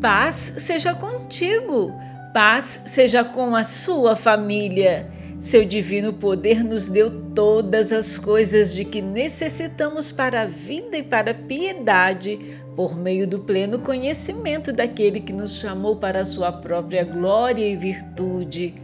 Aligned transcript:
Paz 0.00 0.54
seja 0.58 0.94
contigo, 0.94 1.90
paz 2.34 2.82
seja 2.84 3.24
com 3.24 3.56
a 3.56 3.64
sua 3.64 4.14
família. 4.14 5.10
Seu 5.38 5.64
divino 5.64 6.12
poder 6.12 6.62
nos 6.62 6.90
deu 6.90 7.10
todas 7.34 7.92
as 7.92 8.18
coisas 8.18 8.74
de 8.74 8.84
que 8.84 9.00
necessitamos 9.00 10.12
para 10.12 10.42
a 10.42 10.44
vida 10.44 10.98
e 10.98 11.02
para 11.02 11.30
a 11.30 11.34
piedade, 11.34 12.38
por 12.74 12.94
meio 12.94 13.26
do 13.26 13.38
pleno 13.38 13.78
conhecimento 13.78 14.70
daquele 14.70 15.18
que 15.18 15.32
nos 15.32 15.58
chamou 15.58 15.96
para 15.96 16.20
a 16.20 16.26
sua 16.26 16.52
própria 16.52 17.02
glória 17.02 17.66
e 17.66 17.74
virtude. 17.74 18.74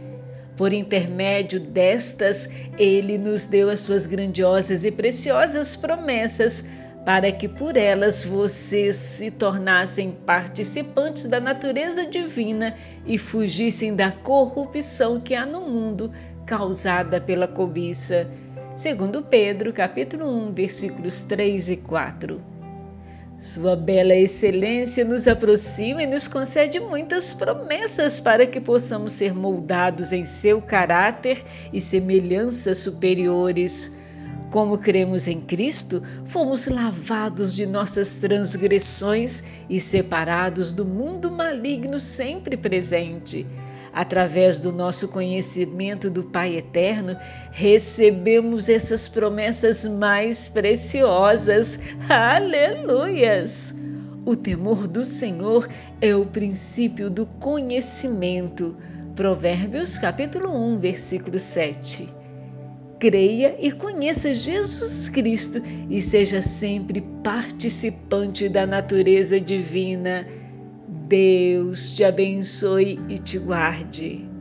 Por 0.55 0.73
intermédio 0.73 1.59
destas, 1.59 2.49
ele 2.77 3.19
nos 3.19 3.45
deu 3.45 3.69
as 3.69 3.81
suas 3.81 4.07
grandiosas 4.07 4.83
e 4.83 4.91
preciosas 4.91 5.75
promessas 5.75 6.65
para 7.05 7.31
que 7.31 7.47
por 7.47 7.75
elas 7.75 8.23
vocês 8.23 8.95
se 8.95 9.29
tornassem 9.29 10.11
participantes 10.25 11.25
da 11.25 11.39
natureza 11.39 12.05
divina 12.05 12.75
e 13.05 13.17
fugissem 13.17 13.95
da 13.95 14.11
corrupção 14.11 15.19
que 15.19 15.35
há 15.35 15.45
no 15.45 15.61
mundo 15.61 16.11
causada 16.45 17.19
pela 17.19 17.47
cobiça. 17.47 18.29
Segundo 18.73 19.21
Pedro, 19.21 19.73
capítulo 19.73 20.27
1, 20.47 20.53
versículos 20.53 21.23
3 21.23 21.69
e 21.69 21.77
4. 21.77 22.53
Sua 23.37 23.75
bela 23.75 24.15
excelência 24.15 25.03
nos 25.03 25.27
aproxima 25.27 26.03
e 26.03 26.07
nos 26.07 26.29
concede 26.29 26.79
muitas 26.79 27.33
promessas 27.33 28.19
para 28.21 28.47
que 28.47 28.61
possamos 28.61 29.11
ser 29.11 29.33
moldados 29.33 30.13
em 30.13 30.23
seu 30.23 30.61
caráter 30.61 31.43
e 31.73 31.81
semelhanças 31.81 32.77
superiores. 32.77 33.91
Como 34.53 34.77
cremos 34.77 35.27
em 35.27 35.41
Cristo, 35.41 36.03
fomos 36.25 36.67
lavados 36.67 37.55
de 37.55 37.65
nossas 37.65 38.17
transgressões 38.17 39.43
e 39.67 39.79
separados 39.79 40.71
do 40.71 40.85
mundo 40.85 41.31
maligno 41.31 41.97
sempre 41.97 42.55
presente. 42.55 43.47
Através 43.91 44.59
do 44.59 44.71
nosso 44.71 45.07
conhecimento 45.07 46.07
do 46.07 46.21
Pai 46.25 46.55
Eterno, 46.55 47.17
recebemos 47.51 48.69
essas 48.69 49.07
promessas 49.07 49.85
mais 49.85 50.47
preciosas. 50.47 51.79
Aleluias! 52.07 53.73
O 54.23 54.35
temor 54.35 54.87
do 54.87 55.03
Senhor 55.03 55.67
é 55.99 56.15
o 56.15 56.27
princípio 56.27 57.09
do 57.09 57.25
conhecimento. 57.39 58.77
Provérbios 59.15 59.97
capítulo 59.97 60.55
1, 60.55 60.77
versículo 60.77 61.39
7 61.39 62.22
creia 63.03 63.57
e 63.59 63.69
conheça 63.69 64.33
Jesus 64.33 65.09
Cristo 65.09 65.61
e 65.89 66.01
seja 66.01 66.41
sempre 66.41 67.01
participante 67.21 68.47
da 68.47 68.65
natureza 68.65 69.41
divina. 69.41 70.25
Deus 70.87 71.89
te 71.89 72.05
abençoe 72.05 72.97
e 73.09 73.17
te 73.17 73.37
guarde. 73.39 74.32